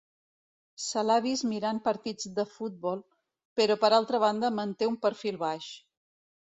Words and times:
Se 0.85 1.03
l'ha 1.09 1.17
vist 1.25 1.45
mirant 1.49 1.81
partits 1.89 2.31
de 2.39 2.47
futbol, 2.55 3.05
però 3.61 3.77
per 3.85 3.95
altra 4.01 4.25
banda 4.27 4.53
manté 4.63 4.93
un 4.95 5.01
perfil 5.07 5.41
baix. 5.49 5.75